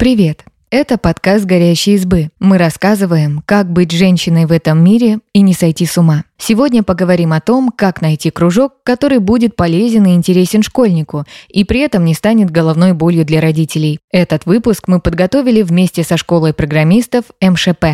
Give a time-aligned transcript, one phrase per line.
[0.00, 0.46] Привет!
[0.70, 2.30] Это подкаст «Горящие избы».
[2.38, 6.24] Мы рассказываем, как быть женщиной в этом мире и не сойти с ума.
[6.38, 11.80] Сегодня поговорим о том, как найти кружок, который будет полезен и интересен школьнику, и при
[11.80, 13.98] этом не станет головной болью для родителей.
[14.10, 17.84] Этот выпуск мы подготовили вместе со школой программистов МШП.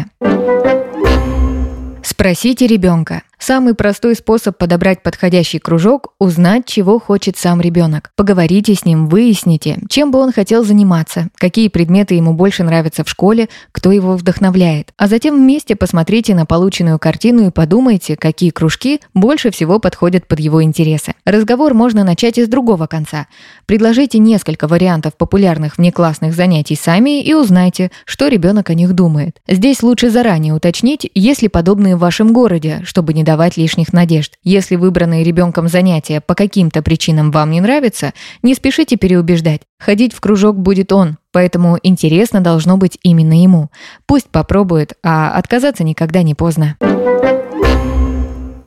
[2.05, 3.23] Спросите ребенка.
[3.39, 8.11] Самый простой способ подобрать подходящий кружок– узнать, чего хочет сам ребенок.
[8.17, 13.11] Поговорите с ним, выясните, чем бы он хотел заниматься, какие предметы ему больше нравятся в
[13.11, 14.93] школе, кто его вдохновляет.
[14.97, 20.41] А затем вместе посмотрите на полученную картину и подумайте, какие кружки больше всего подходят под
[20.41, 21.13] его интересы.
[21.27, 23.27] Разговор можно начать и с другого конца.
[23.67, 29.41] Предложите несколько вариантов популярных внеклассных занятий сами и узнайте, что ребенок о них думает.
[29.47, 34.35] Здесь лучше заранее уточнить, есть ли подобные в вашем городе, чтобы не давать лишних надежд.
[34.43, 39.61] Если выбранные ребенком занятия по каким-то причинам вам не нравятся, не спешите переубеждать.
[39.79, 43.69] Ходить в кружок будет он, поэтому интересно должно быть именно ему.
[44.07, 46.77] Пусть попробует, а отказаться никогда не поздно.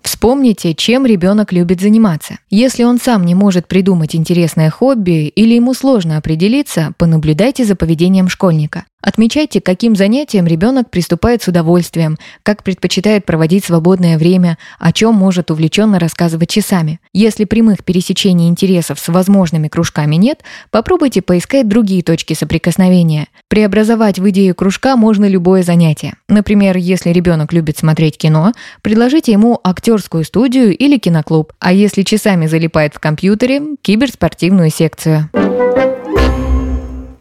[0.04, 2.40] Вспомните, чем ребенок любит заниматься.
[2.50, 8.28] Если он сам не может придумать интересное хобби или ему сложно определиться, понаблюдайте за поведением
[8.28, 8.84] школьника.
[9.02, 15.52] Отмечайте, каким занятиям ребенок приступает с удовольствием, как предпочитает проводить свободное время, о чем может
[15.52, 17.00] увлеченно рассказывать часами.
[17.14, 23.28] Если прямых пересечений интересов с возможными кружками нет, попробуйте поискать другие точки соприкосновения.
[23.48, 26.16] Преобразовать в идею кружка можно любое занятие.
[26.28, 32.48] Например, если ребенок любит смотреть кино, предложите ему актерскую студию или киноклуб, а если часами
[32.48, 35.30] залипает в компьютере– киберспортивную секцию.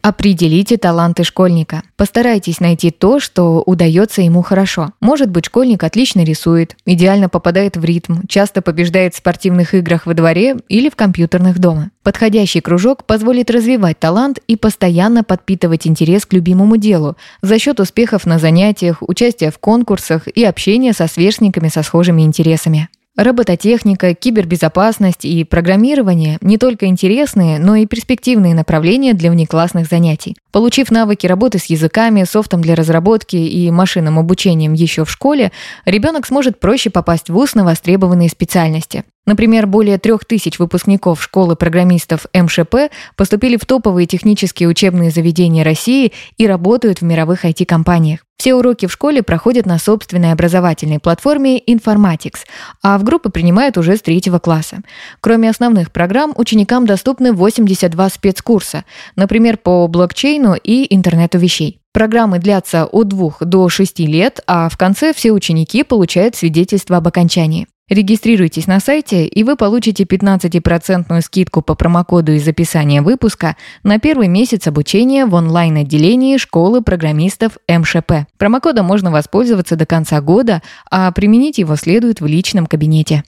[0.09, 1.83] Определите таланты школьника.
[1.99, 4.95] Постарайтесь найти то, что удается ему хорошо.
[5.03, 10.15] Может быть, школьник отлично рисует, идеально попадает в ритм, часто побеждает в спортивных играх во
[10.15, 11.91] дворе или в компьютерных дома.
[12.03, 18.25] Подходящий кружок позволит развивать талант и постоянно подпитывать интерес к любимому делу за счет успехов
[18.25, 22.89] на занятиях, участия в конкурсах и общения со сверстниками со схожими интересами.
[23.19, 30.37] Робототехника, кибербезопасность и программирование– не только интересные, но и перспективные направления для внеклассных занятий.
[30.53, 35.51] Получив навыки работы с языками, софтом для разработки и машинным обучением еще в школе,
[35.85, 39.03] ребенок сможет проще попасть в ВУЗ на востребованные специальности.
[39.29, 46.15] Например, более трех тысяч выпускников школы программистов МШП поступили в топовые технические учебные заведения России
[46.39, 48.21] и работают в мировых IT-компаниях.
[48.39, 52.39] Все уроки в школе проходят на собственной образовательной платформе Informatics,
[52.83, 54.79] а в группы принимают уже с третьего класса.
[55.21, 61.81] Кроме основных программ, ученикам доступны 82 спецкурса, например, по блокчейну и интернету вещей.
[61.93, 67.09] Программы длятся от 2 до 6 лет, а в конце все ученики получают свидетельство об
[67.09, 67.67] окончании.
[67.89, 74.29] Регистрируйтесь на сайте, и вы получите 15% скидку по промокоду из описания выпуска на первый
[74.29, 78.27] месяц обучения в онлайн-отделении школы программистов МШП.
[78.37, 83.25] Промокодом можно воспользоваться до конца года, а применить его следует в личном кабинете.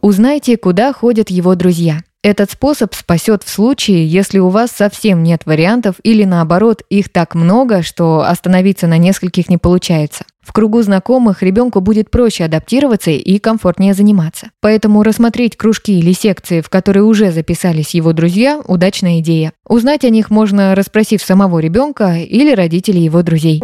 [0.00, 2.00] Узнайте, куда ходят его друзья.
[2.22, 7.34] Этот способ спасет в случае, если у вас совсем нет вариантов или наоборот их так
[7.34, 10.24] много, что остановиться на нескольких не получается.
[10.42, 14.50] В кругу знакомых ребенку будет проще адаптироваться и комфортнее заниматься.
[14.60, 19.52] Поэтому рассмотреть кружки или секции, в которые уже записались его друзья, удачная идея.
[19.66, 23.62] Узнать о них можно, расспросив самого ребенка или родителей его друзей.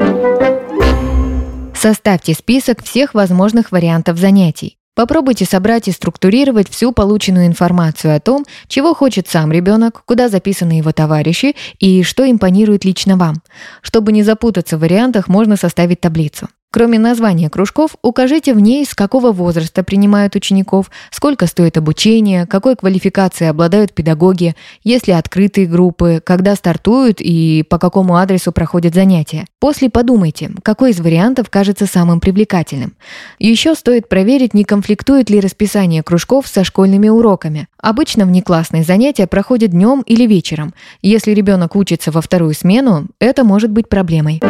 [1.75, 4.79] Составьте список всех возможных вариантов занятий.
[4.99, 10.73] Попробуйте собрать и структурировать всю полученную информацию о том, чего хочет сам ребенок, куда записаны
[10.73, 13.37] его товарищи и что импонирует лично вам.
[13.81, 16.49] Чтобы не запутаться в вариантах, можно составить таблицу.
[16.71, 22.77] Кроме названия кружков, укажите в ней, с какого возраста принимают учеников, сколько стоит обучение, какой
[22.77, 29.47] квалификацией обладают педагоги, есть ли открытые группы, когда стартуют и по какому адресу проходят занятия.
[29.61, 32.93] После подумайте, какой из вариантов кажется самым привлекательным.
[33.39, 37.69] Еще стоит проверить, не конфликтует ли расписание кружков со школьными уроками.
[37.81, 40.75] Обычно внеклассные занятия проходят днем или вечером.
[41.01, 44.43] Если ребенок учится во вторую смену, это может быть проблемой.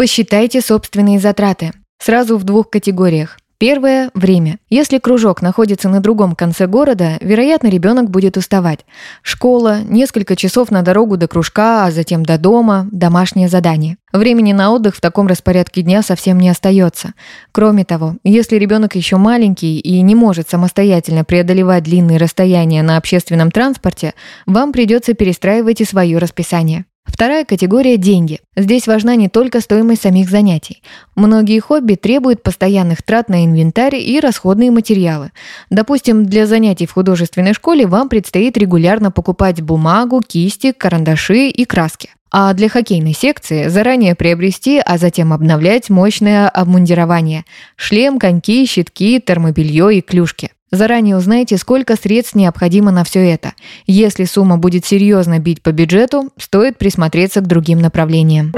[0.00, 1.72] Посчитайте собственные затраты.
[1.98, 3.36] Сразу в двух категориях.
[3.58, 4.56] Первое– время.
[4.70, 8.86] Если кружок находится на другом конце города, вероятно, ребенок будет уставать.
[9.20, 13.98] Школа, несколько часов на дорогу до кружка, а затем до дома, домашнее задание.
[14.10, 17.12] Времени на отдых в таком распорядке дня совсем не остается.
[17.52, 23.50] Кроме того, если ребенок еще маленький и не может самостоятельно преодолевать длинные расстояния на общественном
[23.50, 24.14] транспорте,
[24.46, 26.86] вам придется перестраивать и свое расписание.
[27.20, 28.40] Вторая категория– деньги.
[28.56, 30.82] Здесь важна не только стоимость самих занятий.
[31.16, 35.30] Многие хобби требуют постоянных трат на инвентарь и расходные материалы.
[35.68, 42.08] Допустим, для занятий в художественной школе вам предстоит регулярно покупать бумагу, кисти, карандаши и краски.
[42.30, 47.44] А для хоккейной секции заранее приобрести, а затем обновлять мощное обмундирование–
[47.76, 50.52] шлем, коньки, щитки, термобелье и клюшки.
[50.72, 53.54] Заранее узнайте, сколько средств необходимо на все это.
[53.86, 58.52] Если сумма будет серьезно бить по бюджету, стоит присмотреться к другим направлениям.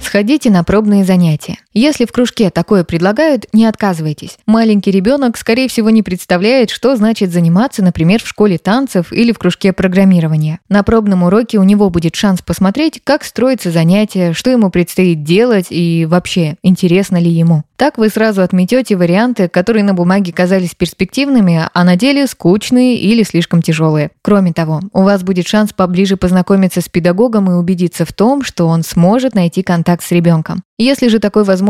[0.00, 1.58] Сходите на пробные занятия.
[1.74, 4.36] Если в кружке такое предлагают, не отказывайтесь.
[4.46, 9.38] Маленький ребенок, скорее всего, не представляет, что значит заниматься, например, в школе танцев или в
[9.38, 10.60] кружке программирования.
[10.68, 15.66] На пробном уроке у него будет шанс посмотреть, как строится занятие, что ему предстоит делать
[15.70, 17.64] и вообще, интересно ли ему.
[17.76, 23.24] Так вы сразу отметете варианты, которые на бумаге казались перспективными, а на деле скучные или
[23.24, 24.10] слишком тяжелые.
[24.22, 28.68] Кроме того, у вас будет шанс поближе познакомиться с педагогом и убедиться в том, что
[28.68, 30.62] он сможет найти контакт с ребенком.
[30.78, 31.61] Если же такой возможности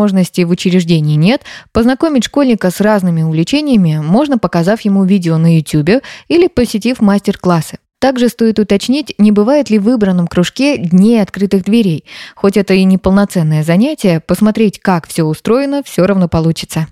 [0.45, 1.43] в учреждении нет,
[1.73, 7.79] познакомить школьника с разными увлечениями можно, показав ему видео на YouTube или посетив мастер-классы.
[8.03, 12.05] Также стоит уточнить, не бывает ли в выбранном кружке дней открытых дверей.
[12.35, 16.89] Хоть это и не полноценное занятие, посмотреть, как все устроено, все равно получится.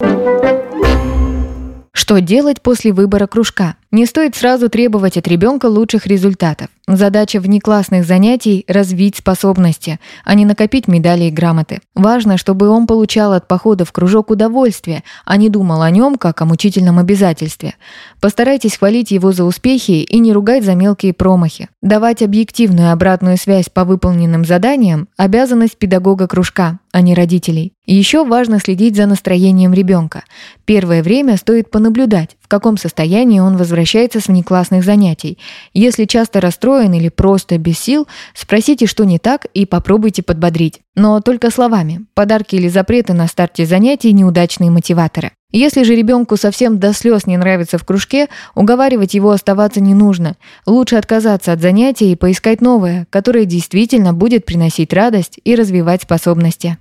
[1.93, 3.75] Что делать после выбора кружка?
[3.93, 6.69] Не стоит сразу требовать от ребенка лучших результатов.
[6.87, 11.81] Задача внеклассных занятий– развить способности, а не накопить медали и грамоты.
[11.97, 16.41] Важно, чтобы он получал от похода в кружок удовольствие, а не думал о нем как
[16.41, 17.75] о мучительном обязательстве.
[18.21, 21.69] Постарайтесь хвалить его за успехи и не ругать за мелкие промахи.
[21.83, 27.73] Давать объективную обратную связь по выполненным заданиям– обязанность педагога кружка, а не родителей.
[27.87, 30.23] еще важно следить за настроением ребенка.
[30.65, 35.39] Первое время стоит понаблюдать, каком состоянии он возвращается с внеклассных занятий.
[35.73, 40.81] Если часто расстроен или просто без сил, спросите, что не так, и попробуйте подбодрить.
[40.97, 42.05] Но только словами.
[42.15, 45.31] Подарки или запреты на старте занятий– неудачные мотиваторы.
[45.53, 50.37] Если же ребенку совсем до слез не нравится в кружке, уговаривать его оставаться не нужно.
[50.67, 56.79] Лучше отказаться от занятий и поискать новое, которое действительно будет приносить радость и развивать способности.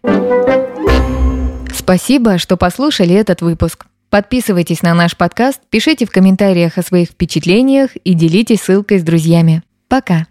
[1.74, 3.89] Спасибо, что послушали этот выпуск.
[4.10, 9.62] Подписывайтесь на наш подкаст, пишите в комментариях о своих впечатлениях и делитесь ссылкой с друзьями.
[9.88, 10.26] Пока!